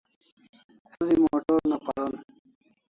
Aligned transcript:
El'i 1.03 1.21
motor 1.27 1.61
una 1.67 1.81
paron 1.85 2.21